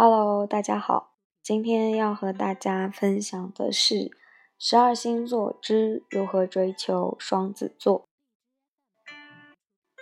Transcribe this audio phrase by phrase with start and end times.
[0.00, 4.16] Hello，大家好，今天要和大家分享的是
[4.56, 8.04] 十二星座之如何追求双子座。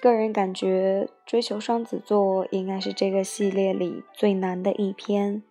[0.00, 5.42] 个人感觉，追求双子座应该是这个系列里最难的一篇，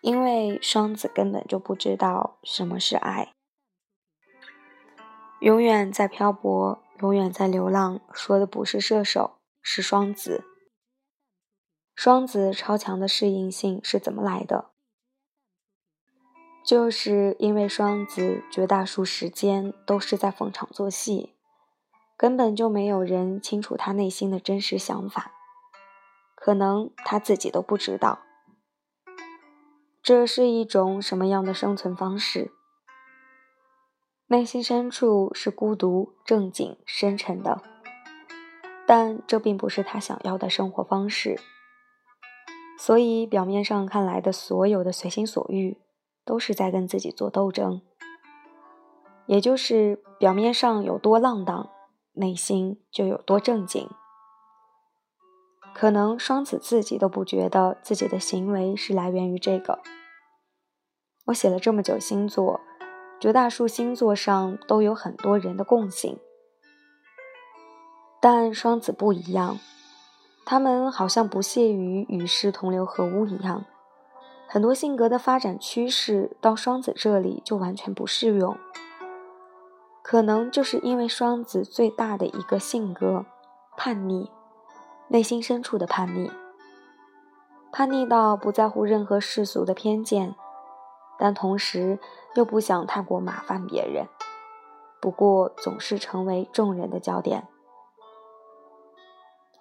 [0.00, 3.30] 因为双子根本就不知道什么是爱，
[5.40, 8.00] 永远在漂泊，永远在流浪。
[8.14, 10.44] 说的不是射手，是双子。
[11.96, 14.66] 双子超强的适应性是怎么来的？
[16.62, 21.34] 就是因为双子绝大数时间都是在逢场作戏，
[22.14, 25.32] 根本就没有人清楚他内心的真实想法，
[26.34, 28.18] 可能他自己都不知道。
[30.02, 32.52] 这是一种什么样的生存方式？
[34.26, 37.62] 内心深处是孤独、正经、深沉的，
[38.86, 41.40] 但这并不是他想要的生活方式。
[42.78, 45.78] 所以，表面上看来的所有的随心所欲，
[46.24, 47.80] 都是在跟自己做斗争。
[49.26, 51.70] 也就是表面上有多浪荡，
[52.12, 53.88] 内心就有多正经。
[55.74, 59.80] 可能双子自己都不觉得自己的行为是来源于这个。
[61.26, 62.60] 我写了这么久星座，
[63.18, 66.18] 绝大数星座上都有很多人的共性，
[68.20, 69.58] 但双子不一样。
[70.48, 73.64] 他们好像不屑于与世同流合污一样，
[74.46, 78.56] 很多性格的发展趋势到双子这里就完全不适用。
[80.02, 83.26] 可能就是因为双子最大的一个性格——
[83.76, 84.30] 叛逆，
[85.08, 86.30] 内心深处的叛逆，
[87.72, 90.36] 叛逆到不在乎任何世俗的偏见，
[91.18, 91.98] 但同时
[92.36, 94.06] 又不想太过麻烦别人，
[95.00, 97.48] 不过总是成为众人的焦点。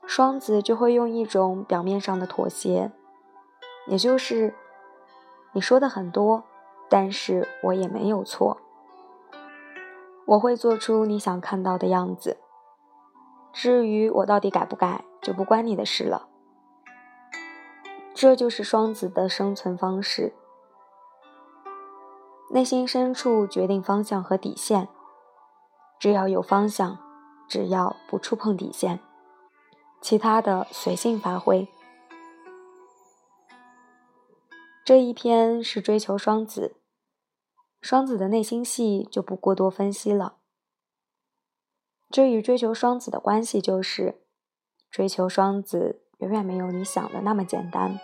[0.07, 2.91] 双子就会用一种表面上的妥协，
[3.87, 4.53] 也就是
[5.53, 6.43] 你说的很多，
[6.89, 8.57] 但是我也没有错。
[10.25, 12.37] 我会做出你想看到的样子，
[13.51, 16.27] 至于我到底改不改，就不关你的事了。
[18.13, 20.33] 这就是双子的生存方式，
[22.51, 24.87] 内心深处决定方向和底线，
[25.99, 26.97] 只要有方向，
[27.47, 28.99] 只要不触碰底线。
[30.05, 31.67] 其他的随性发挥。
[34.85, 36.75] 这一篇是追求双子，
[37.81, 40.35] 双子的内心戏就不过多分析了。
[42.11, 44.21] 这与追求双子的关系就是，
[44.91, 47.99] 追求双子远远没有你想的那么简单，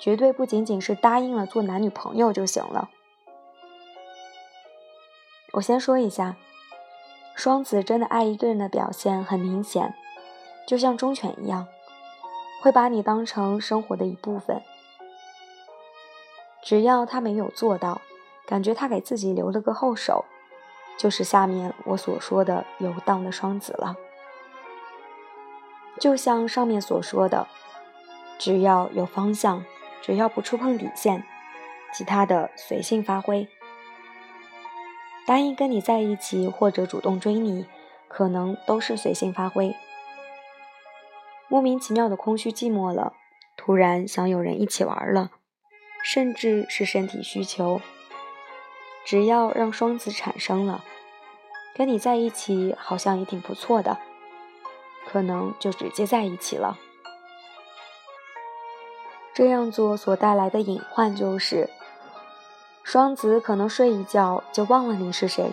[0.00, 2.90] 绝对不仅仅是答应了做男女朋友就行了。
[5.52, 6.36] 我先说一下，
[7.36, 9.94] 双子真的爱一个人的表现很明显。
[10.66, 11.66] 就像忠犬一样，
[12.62, 14.62] 会把你当成生活的一部分。
[16.62, 18.00] 只要他没有做到，
[18.46, 20.24] 感觉他给自己留了个后手，
[20.98, 23.96] 就是下面我所说的游荡的双子了。
[25.98, 27.46] 就像上面所说的，
[28.38, 29.64] 只要有方向，
[30.02, 31.24] 只要不触碰底线，
[31.92, 33.48] 其他的随性发挥。
[35.26, 37.66] 答应跟你在一起或者主动追你，
[38.08, 39.74] 可能都是随性发挥。
[41.50, 43.12] 莫名其妙的空虚寂寞了，
[43.56, 45.32] 突然想有人一起玩了，
[46.04, 47.80] 甚至是身体需求。
[49.04, 50.84] 只要让双子产生了，
[51.74, 53.98] 跟你在一起好像也挺不错的，
[55.08, 56.78] 可能就直接在一起了。
[59.34, 61.68] 这样做所带来的隐患就是，
[62.84, 65.50] 双子可能睡一觉就忘了你是谁，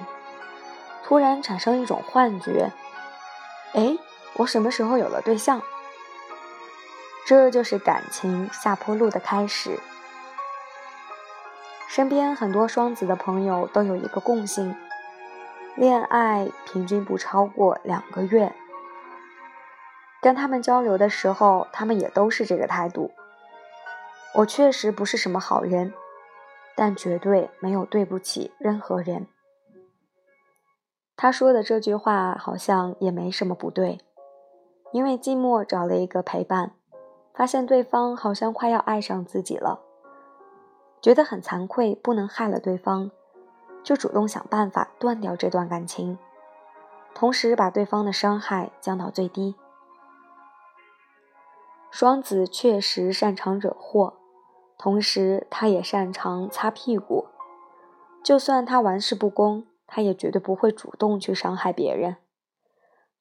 [1.03, 2.71] 突然产生一种幻觉：
[3.73, 3.97] 哎，
[4.35, 5.59] 我什么时候有了对象？
[7.27, 9.77] 这就是感情下坡路的开始。
[11.89, 14.73] 身边很多双子的朋友都有一个共性：
[15.75, 18.55] 恋爱平均不超过两个月。
[20.21, 23.11] 跟他们交流的时候，他们也都是这个态度。
[24.35, 25.93] 我确实不是什么好人，
[26.77, 29.27] 但绝对没有对不起任何人。
[31.17, 33.99] 他说的这句话好像也没什么不对，
[34.93, 36.71] 因为寂寞找了一个陪伴。
[37.37, 39.81] 发现对方好像快要爱上自己了，
[40.99, 43.11] 觉得很惭愧，不能害了对方，
[43.83, 46.17] 就主动想办法断掉这段感情，
[47.13, 49.53] 同时把对方的伤害降到最低。
[51.91, 54.15] 双子确实擅长惹祸，
[54.79, 57.27] 同时他也擅长擦屁股。
[58.23, 62.15] 就算他玩世不恭，他也绝对不会主动去伤害别人，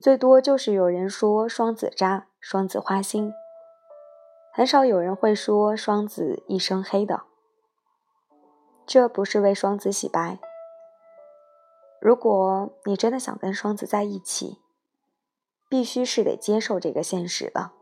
[0.00, 3.34] 最多就是有人说双子渣、双子花心。
[4.56, 7.24] 很少有人会说双子一身黑的，
[8.86, 10.38] 这不是为双子洗白。
[12.00, 14.62] 如果你真的想跟双子在一起，
[15.68, 17.72] 必须是得接受这个现实的。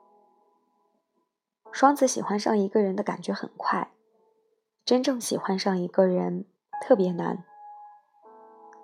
[1.70, 3.92] 双子喜欢上一个人的感觉很快，
[4.84, 6.44] 真正喜欢上一个人
[6.82, 7.44] 特别难，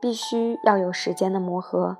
[0.00, 1.96] 必须要有时间的磨合，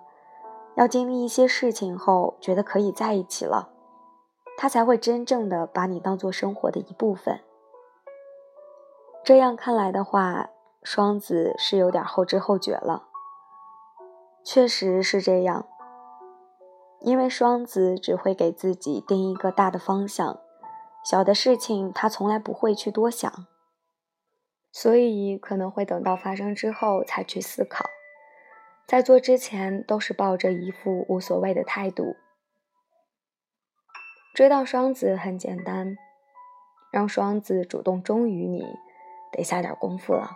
[0.76, 3.72] 要经历一些事情后觉得可以在一起了。
[4.62, 7.40] 他才会真正的把你当做生活的一部分。
[9.24, 10.50] 这样看来的话，
[10.82, 13.08] 双子是有点后知后觉了。
[14.44, 15.66] 确实是这样，
[17.00, 20.38] 因为双子只会给自己定一个大的方向，
[21.02, 23.32] 小的事情他从来不会去多想，
[24.70, 27.86] 所以可能会等到发生之后才去思考，
[28.86, 32.16] 在做之前都是抱着一副无所谓的态度。
[34.32, 35.96] 追到双子很简单，
[36.92, 38.64] 让双子主动忠于你，
[39.32, 40.30] 得下点功夫了。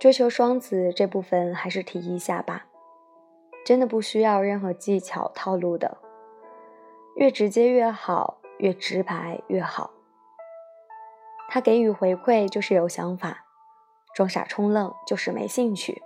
[0.00, 2.66] 追求双子这部分还是提一下吧，
[3.64, 5.98] 真的不需要任何技巧套路的，
[7.16, 9.90] 越直接越好，越直白越好。
[11.48, 13.44] 他给予回馈就是有想法，
[14.14, 16.02] 装傻充愣就是没兴趣。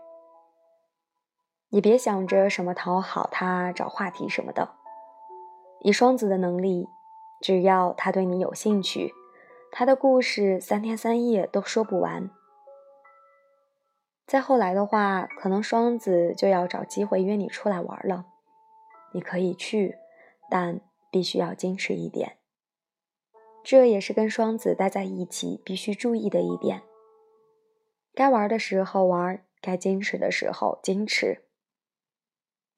[1.71, 4.75] 你别想着什么讨好他、找话题什么的。
[5.85, 6.89] 以双子的能力，
[7.41, 9.13] 只要他对你有兴趣，
[9.73, 12.31] 他的故事三天三夜都说不完。
[14.27, 18.27] 再后来的话，可能双子就要找机会约你出来玩了。
[19.13, 19.97] 你可以去，
[20.49, 20.81] 但
[21.11, 22.39] 必须要矜持一点。
[23.65, 26.83] 这也是跟双子待在一起必须注意的一点：
[28.15, 31.45] 该玩的时候玩，该矜持的时候矜持，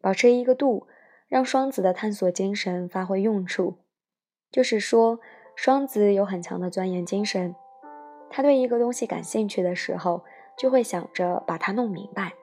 [0.00, 0.88] 保持一个度。
[1.34, 3.78] 让双子的探索精神发挥用处，
[4.52, 5.18] 就是说，
[5.56, 7.56] 双子有很强的钻研精神。
[8.30, 10.24] 他对一个东西感兴趣的时候，
[10.56, 12.34] 就会想着把它弄明白。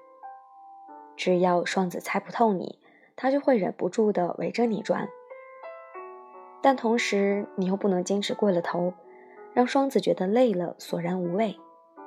[1.15, 2.79] 只要双子猜不透你，
[3.15, 5.07] 他就会忍不住的围着你转。
[6.61, 8.93] 但同时，你又不能坚持过了头，
[9.53, 11.57] 让双子觉得累了、索然无味，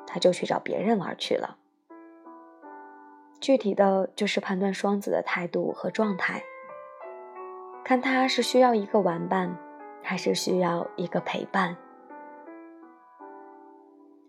[0.07, 1.57] 他就去找别人玩去了。
[3.41, 6.45] 具体的就是判断双子的态度和状态。
[7.85, 9.55] 看他是需要一个玩伴，
[10.03, 11.77] 还是需要一个陪伴。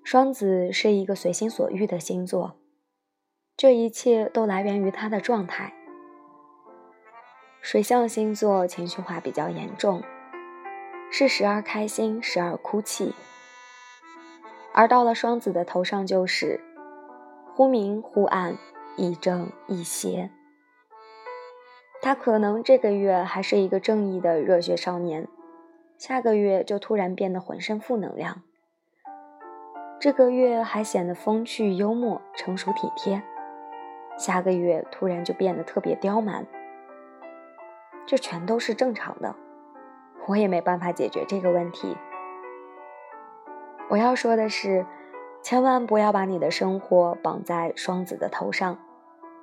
[0.03, 2.57] 双子是一个随心所欲的星座，
[3.55, 5.73] 这一切都来源于他的状态。
[7.61, 10.03] 水象星座情绪化比较严重，
[11.09, 13.15] 是时而开心，时而哭泣。
[14.73, 16.59] 而到了双子的头上，就是
[17.55, 18.57] 忽明忽暗，
[18.97, 20.29] 亦正亦邪。
[22.05, 25.27] 他可能这个月还是一个正义的热血少年，
[25.97, 28.43] 下个月就突然变得浑身负能量。
[29.99, 33.23] 这个月还显得风趣幽默、成熟体贴，
[34.19, 36.45] 下个月突然就变得特别刁蛮。
[38.05, 39.35] 这全都是正常的，
[40.27, 41.97] 我也没办法解决这个问题。
[43.89, 44.85] 我要说的是，
[45.41, 48.77] 千万不要把你的生活绑在双子的头上，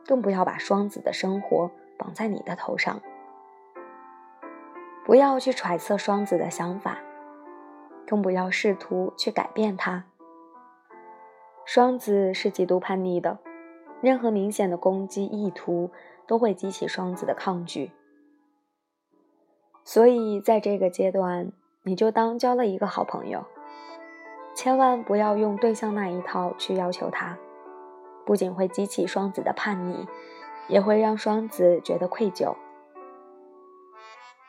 [0.06, 1.73] 更不要把双子的生活。
[2.03, 3.01] 绑在你的头上，
[5.05, 6.99] 不要去揣测双子的想法，
[8.09, 10.03] 更不要试图去改变他。
[11.65, 13.39] 双子是极度叛逆的，
[14.01, 15.93] 任何明显的攻击意图
[16.27, 17.93] 都会激起双子的抗拒。
[19.85, 21.53] 所以在这个阶段，
[21.85, 23.44] 你就当交了一个好朋友，
[24.56, 27.39] 千万不要用对象那一套去要求他，
[28.27, 30.09] 不仅会激起双子的叛逆。
[30.72, 32.56] 也会让双子觉得愧疚，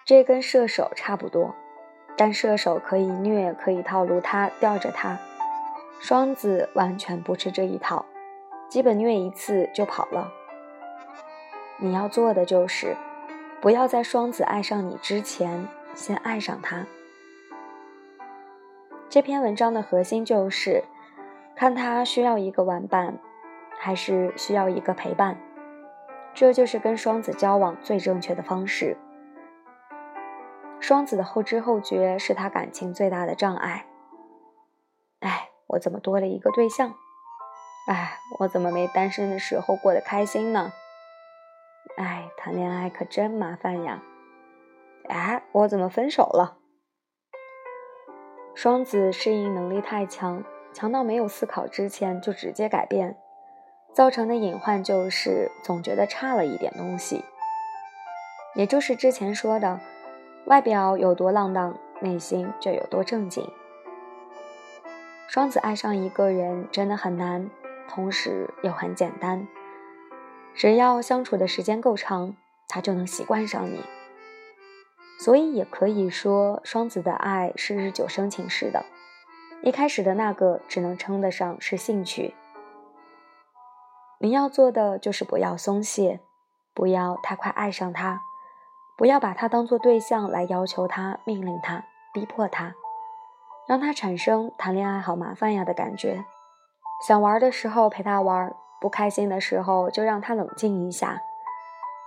[0.06, 1.54] 这跟射手差不多，
[2.16, 5.20] 但射手可以虐，可以套路他，吊着他。
[6.00, 8.06] 双子完全不吃这一套，
[8.70, 10.32] 基本虐一次就跑了。
[11.78, 12.96] 你要做的就是，
[13.60, 16.86] 不要在双子爱上你之前先爱上他。
[19.10, 20.86] 这篇文章的核心就是，
[21.54, 23.20] 看他需要一个玩伴，
[23.78, 25.38] 还是需要一个陪伴。
[26.34, 28.98] 这就是跟双子交往最正确的方式。
[30.80, 33.86] 双子的后知后觉是他感情最大的障碍。
[35.20, 36.94] 哎，我怎么多了一个对象？
[37.88, 40.74] 哎，我怎么没单身的时候过得开心呢？
[41.98, 44.02] 哎，谈恋爱可真麻烦呀！
[45.10, 46.58] 哎，我怎么分手了？
[48.56, 53.18] 双子适应能力太强，强到没有思考之前就直接改变。
[53.94, 57.24] 造成的隐患就是总觉得差了一点东西，
[58.56, 59.80] 也就是之前说的，
[60.46, 63.48] 外表有多浪荡，内心就有多正经。
[65.28, 67.50] 双子爱上一个人真的很难，
[67.88, 69.48] 同时又很简单。
[70.56, 72.36] 只要相处的时间够长，
[72.68, 73.80] 他就能习惯上你。
[75.20, 78.84] 所以也可以说，双子的爱是日久生情式的。
[79.62, 82.34] 一开始的那个只能称得上是兴趣。
[84.24, 86.22] 你要做的就是不要松懈，
[86.74, 88.22] 不要太快爱上他，
[88.98, 92.74] 不要把他当做对象来要求他、命令他、逼迫他，
[93.68, 96.24] 让他产生谈恋爱好麻烦呀的感觉。
[97.06, 101.20] 想玩的时候陪他玩，不开心的时候就让他冷静一下，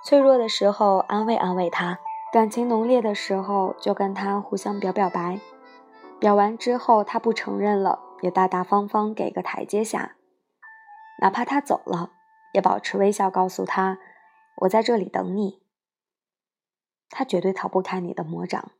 [0.02, 1.98] 脆弱的时候安慰安慰他。
[2.32, 5.38] 感情浓烈的时候，就跟他互相表表白，
[6.18, 10.12] 表完之后他不承认了，也大大方方给个台阶下，
[11.20, 12.10] 哪怕他走了，
[12.52, 13.98] 也保持微笑告诉他
[14.62, 15.62] ：“我在这里等你。”
[17.08, 18.72] 他绝对逃不开你的魔掌。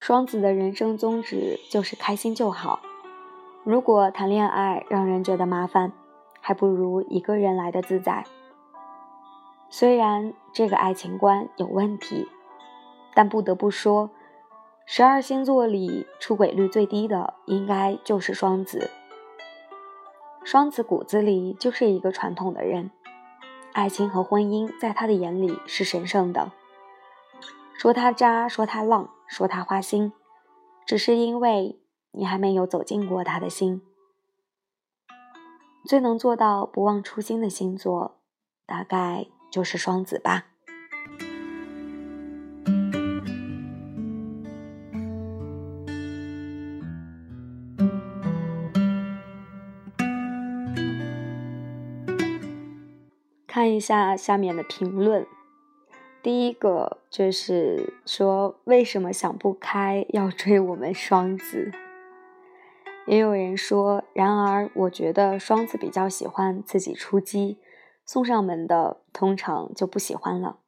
[0.00, 2.80] 双子的人生宗旨就是开心就好。
[3.62, 5.92] 如果谈恋爱让人觉得麻烦，
[6.40, 8.24] 还不如一个人来的自在。
[9.70, 12.28] 虽然这个爱情观有问题，
[13.14, 14.10] 但不得不说，
[14.84, 18.90] 十二星座里出轨率最低的应该就是双子。
[20.44, 22.90] 双子骨子里就是一个传统的人，
[23.72, 26.52] 爱情和婚姻在他的眼里是神圣的。
[27.76, 30.12] 说他渣，说他浪，说他花心，
[30.86, 31.80] 只是因为
[32.12, 33.82] 你还没有走进过他的心。
[35.84, 38.20] 最能做到不忘初心的星座，
[38.64, 39.26] 大概。
[39.54, 40.46] 就是双子吧。
[53.54, 55.28] 看一下下面的评论，
[56.20, 61.70] 第一个就是说为什么想不开要追我们双子？
[63.06, 67.60] 也有人说，然而我觉得双子比较喜欢自己出击。
[68.04, 70.58] 送上门的通常就不喜欢了。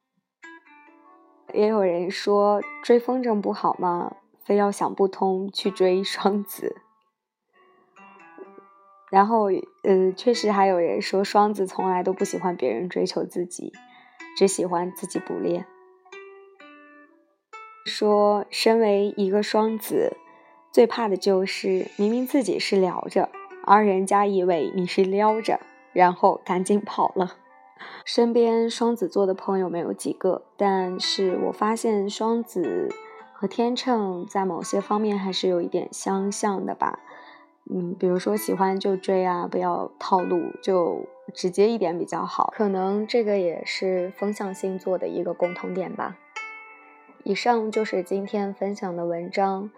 [1.53, 4.15] 也有人说追风筝不好吗？
[4.45, 6.77] 非要想不通去追双子。
[9.09, 9.49] 然后，
[9.83, 13.71] 呃，确实还有人说双子从来都不喜欢别人追求自己，
[14.37, 15.65] 只喜欢自己捕猎。
[17.85, 20.17] 说身为一个双子，
[20.71, 23.29] 最怕的就是明明自己是聊着，
[23.65, 25.59] 而人家以为你是撩着。
[25.93, 27.37] 然后赶紧跑了。
[28.05, 32.93] 身边双子座的朋友没有几个，但是我发现双子
[33.33, 36.99] 和天秤在某些方面还是有一点相像的吧。
[37.69, 42.53] 嗯，比如说喜欢就追啊，不要套路，就直接一点比较好。
[42.55, 46.17] 可能这个也是风象星座的一个共同点吧。
[47.23, 49.69] 以上就是今天分享的文章。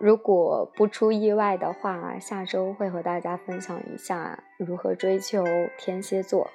[0.00, 5.44] 如果不出意外的话，下周会和大家分享一下如何追求
[5.76, 6.50] 天蝎座。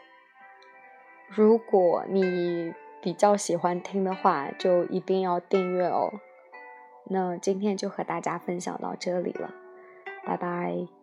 [1.28, 6.14] 如果你比较喜欢听的话，就一定要订阅哦。
[7.10, 9.54] 那今天就和大家分享到这里了，
[10.26, 11.03] 拜拜。